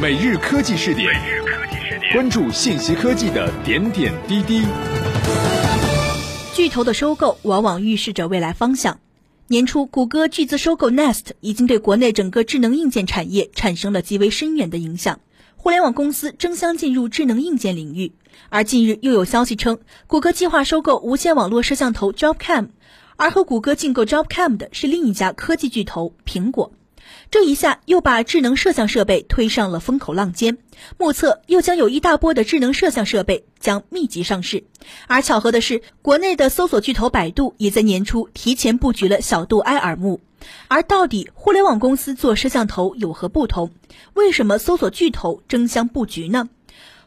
[0.00, 1.14] 每日科技试点，
[2.14, 4.64] 关注信息科技的点点滴滴。
[6.54, 8.98] 巨头的收购往往预示着未来方向。
[9.48, 15.20] 年初，谷歌巨资收购 Nest，已经对国内整个智能硬件产业产生了极为深远的影响。
[15.56, 18.12] 互联网公司争相进入智能硬件领域，
[18.48, 22.68] 而近日又有消息称，谷歌计划收购无线网络摄像头 Jobcam，
[23.16, 26.72] 而和谷歌竞购 Jobcam 的是另一家科技巨头苹果。
[27.30, 30.58] 这一下又把智能摄像设备推上了风口浪尖，
[30.98, 34.64] 目测又将有一大波的智能摄像设备将密集上市。
[35.06, 40.20] 而巧合的是，国内的搜索巨头百度也在年初提前布局了小度埃尔木。
[40.68, 43.70] 而到底互联网公司做摄像头有何不同？
[44.14, 46.48] 为什么搜索巨头争相布局呢？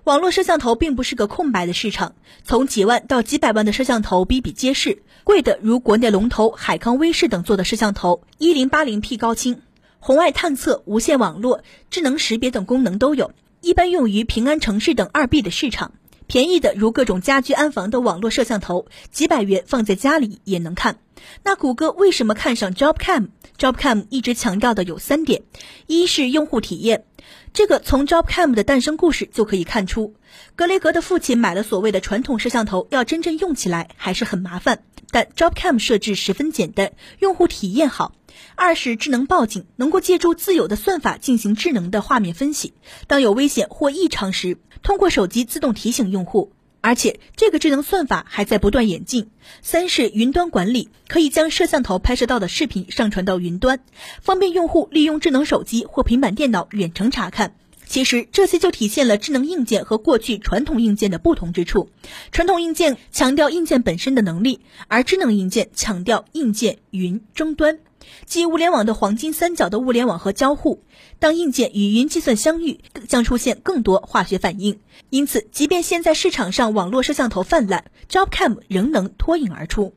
[0.03, 9.61] 网络摄像头并不是个空白的市场，从几万到几百万的摄像头比比皆是，贵的如国内龙头海康威视等做的摄像头，一零八零 P 高清。
[10.05, 13.31] 红外探测、无线网络、智能识别等功能都有，
[13.61, 15.93] 一般用于平安城市等二 B 的市场。
[16.27, 20.97] 便宜的如各种家居安防的网络摄像头，几百元放在家里也能看。
[21.43, 25.43] 那谷歌为什么看上 Jobcam？Jobcam 一直强调的有三点：
[25.87, 27.05] 一是用户体验，
[27.53, 30.15] 这个从 Jobcam 的诞生故事就可以看出，
[30.57, 34.83] 格雷格的父亲买了所谓的传统摄像头，要真正用起来还是很麻烦。
[35.11, 38.13] 但 Jobcam 设置十分简单，用户体验好。
[38.55, 42.73] 二是智能报警，能够借助自有的算法进行智能的画面分析，
[43.07, 46.51] 当有危险或异常时，通过手机自动提醒用户。
[46.85, 49.29] 而且这个智能算法还在不断演进。
[49.61, 53.79] 三是云端管理，可以将摄像头拍摄到的视频上传到云端，
[54.21, 57.55] 方便用户利用智能手机或平板电脑远程查看。
[57.85, 61.89] 其实这些就体现了智能硬件和过去传统硬件的不同之处。
[62.33, 67.79] 传统硬件强调硬件本身的能力，而智能硬件强调硬件、云、终端。
[68.25, 70.83] 即物联网的黄金三角的物联网和交互，
[71.19, 74.79] 当硬件与云计算相遇，将出现更多化学反应。
[75.09, 79.93] 因此，即便现在市场上网络摄像头泛滥，Jobcam 仍能脱颖而出。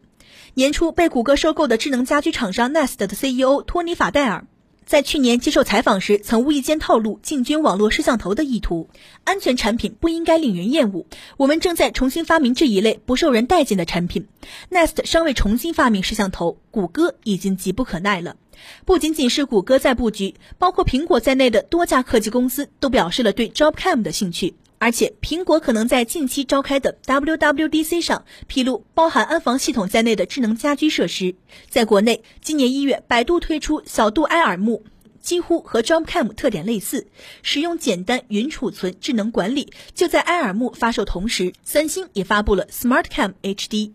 [0.55, 4.47] 年初被谷歌收购的智能家居厂商 Nest 的 CEO 托尼·法戴尔。
[4.87, 8.89] 在去年接受采访时，曾无意间透露进军网络摄像头的意图。
[9.25, 14.29] 安全产品不应该令人厌恶，我们正在重新发明这一类不受人待见的产品。
[14.71, 18.37] Nest 尚未重新发明摄像头，谷歌已经急不可耐了。
[18.85, 24.55] 不仅仅是谷歌在布局，包括苹果在内的多家科技公司都表示了对 Jobcam 的兴趣。
[24.79, 31.35] 而且，苹果可能在近期召开的 WWDC 上披露包含安防系统在内的智能家居设施。
[31.71, 34.83] 在国内，今年一月，百度推出小度埃尔木，
[35.21, 37.07] 几乎和 Jobcam 特点类似，
[37.43, 39.73] 使用简单云储存、智能管理。
[39.95, 43.93] 就在埃尔木发售同时，三星也发布了 SmartCam HD。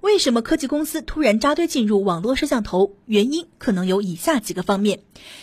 [0.00, 2.96] 为什么科技公司突然扎堆进入网络摄像头？
[3.06, 5.00] 原因可能有以下几个方面：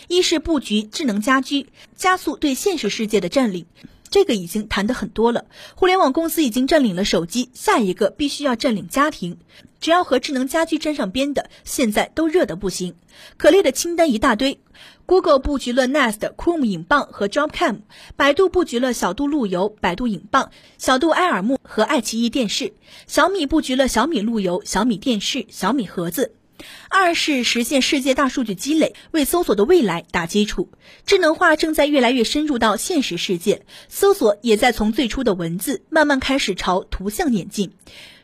[0.08, 1.66] 一是布局智能家居，
[1.96, 3.66] 加速对现实世界的占领。
[4.12, 5.46] 这个已经谈得很多了。
[5.74, 9.38] 互联网公司已经占领了手机，下一个必须要占领家庭。
[9.80, 12.94] 只要和智能家居沾上边的，现在都热得不行。
[13.38, 14.60] 可列的清单一大堆。
[15.06, 17.80] Google 布局了 Nest、Chrome 影棒和 Jobcam，
[18.14, 22.74] 百度布局了小度路由、百度影棒、小度埃尔木和爱奇艺电视，
[23.06, 26.34] 小米布局了小米路由、小米电视、小米盒子。
[26.88, 30.68] 二是实现世界大数据积累，为搜索的未来打基础。
[31.06, 37.72] 智能化正在越来越深入到现实世界，搜索也在从最初的文字慢慢开始朝图像演进。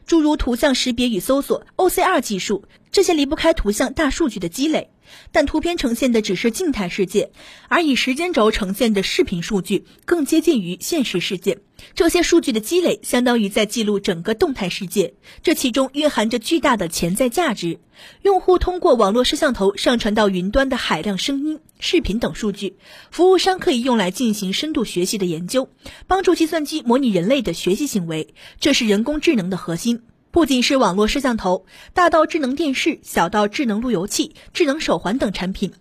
[0.06, 4.90] 诸如图像识别与搜索、OCR 技术，这些离不开图像大数据的积累。
[5.32, 7.30] 但图片呈现的只是静态世界，
[7.68, 11.60] 而以时间轴呈现的视频数据更接近于现实世界。
[11.94, 17.80] 这些数据的积累相当于在记录整个动态世界，这其中蕴含着巨大的潜在价值。
[18.20, 22.76] 用户通过网络摄像头上传到云端的海量声音、视频等数据，
[23.10, 25.70] 服务商可以用来进行深度学习的研究，
[26.06, 28.34] 帮助计算机模拟人类的学习行为。
[28.60, 30.02] 这是人工智能的核心。
[30.38, 35.72] 不仅是网络摄像头，大到智能电视，小到智能路由器、智能手环等产品，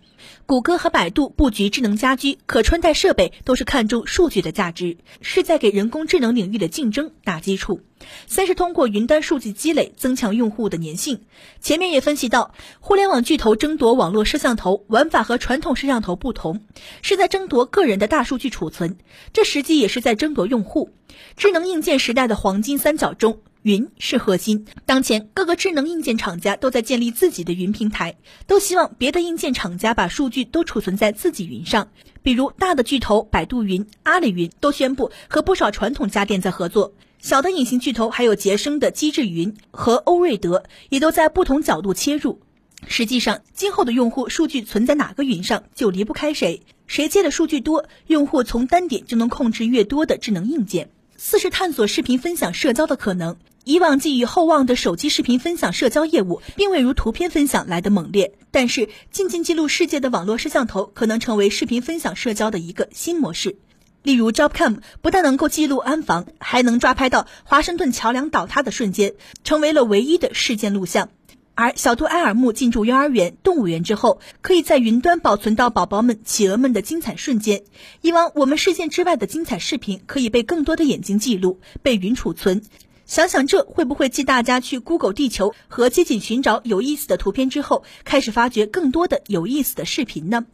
[0.47, 7.81] 谷歌和百度布局智能家居、可穿戴设备，都是看重数据的价值，是在给人工智能领域的竞争打基础。
[8.25, 11.21] 三是通过云端数据积累，增强用户的粘性。
[11.61, 16.63] 前面也分析到，互联网巨头争夺网络摄像头玩法和传统摄像头不同，
[17.03, 18.97] 是在争夺个人的大数据储存，
[19.33, 20.89] 这实际也是在争夺用户。
[21.35, 23.37] 智能硬件时代的黄金三角中。
[23.67, 24.65] 云是核心。
[24.85, 28.15] 当前，各个智能硬件厂家都在建立自己的云平台，
[28.47, 31.89] 都希望别的硬件厂家把数据都储存在自己云上。
[32.23, 36.93] 比如，大的巨头百度云、阿里云都宣布和不少传统家电在合作。
[37.19, 42.39] 小的隐形巨头还有杰生的机智云和欧瑞德，也都在不同角度切入。
[42.87, 46.61] 实际上，今后的用户数据存在哪个云上，就离不开谁。
[46.85, 50.89] 谁接的数据多，用户从单点就能控制越多的智能硬件。
[51.17, 53.35] 四是探索视频分享社交的可能。
[53.67, 58.31] 以往寄予厚望的手机视频分享社交业务，并未如图片分享来的猛烈。
[58.49, 63.57] 但是，静静记录世界的网络摄像头可能成为视频分享社交的一个新模式。
[64.03, 71.09] 例如，JobCam 不但能够记录安防，还能抓拍到华盛顿桥梁倒塌的瞬间，成为了唯一的事件录像。
[71.53, 77.63] 而小兔埃尔木进驻幼儿园、动物园之后，可以在云端保存到宝宝们、企鹅们的精彩瞬间。
[77.99, 82.61] 以往我们视线之外的精彩视频，可以被更多的眼睛记录、被云储存。
[83.07, 90.45] 想想这会不会继大家去 Google 地球和街景寻找有意思的图片之后，开始发掘更多的有意思的视频呢？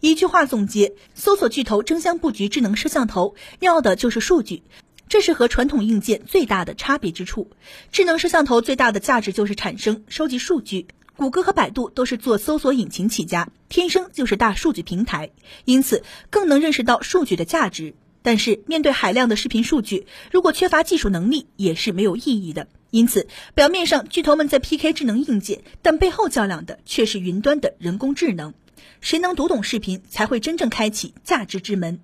[0.00, 4.62] 一句话总结：搜索巨头争相布局智能摄像头，要的就是数据，
[5.06, 7.50] 这是和传统硬件最大的差别之处。
[7.92, 10.88] 智能摄像头最大的价值就是产生、收集数据。
[11.14, 15.30] 谷歌和百度都是做搜索引擎起家，天生就是大数据平台，
[15.66, 17.94] 因此更能认识到数据的价值。
[18.22, 22.68] 但是，面对海量的视频数据，如果缺乏技术能力，也是没有意义的。
[22.90, 28.54] 因此，表面上巨头们在 PK 智能硬件，但背后较量的却是云端的人工智能。
[29.00, 32.00] 谁能读懂视频，才会真正开启价值之门。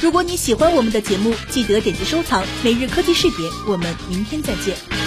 [0.00, 2.44] 如果你喜欢我们的节目，记得点击收藏。
[2.62, 5.05] 每日科技视点，我们明天再见。